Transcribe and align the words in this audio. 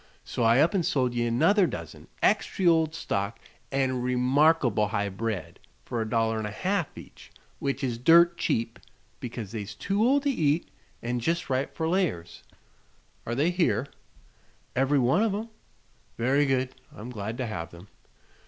So 0.23 0.41
I 0.41 0.57
up 0.61 0.73
an' 0.73 0.81
sold 0.81 1.13
ye 1.13 1.27
another 1.27 1.67
dozen, 1.67 2.07
extry 2.23 2.65
ol' 2.67 2.91
stock 2.91 3.39
an' 3.71 4.01
remarkable 4.01 4.87
high 4.87 5.09
bred, 5.09 5.59
fer 5.85 6.01
a 6.01 6.09
dollar 6.09 6.39
an' 6.39 6.47
a 6.47 6.51
half 6.51 6.97
each. 6.97 7.31
Which 7.59 7.83
is 7.83 7.99
dirt 7.99 8.35
cheap 8.35 8.79
because 9.19 9.51
they's 9.51 9.75
too 9.75 10.03
old 10.03 10.23
to 10.23 10.31
eat 10.31 10.71
an' 11.03 11.19
jest 11.19 11.51
right 11.51 11.71
fer 11.71 11.87
layers." 11.87 12.41
"Are 13.27 13.35
they 13.35 13.51
here?" 13.51 13.85
"Every 14.75 14.97
one 14.97 15.21
of 15.21 15.35
'em." 15.35 15.49
"Very 16.17 16.47
good. 16.47 16.73
I'm 16.91 17.11
glad 17.11 17.37
to 17.37 17.45
have 17.45 17.69
them. 17.69 17.87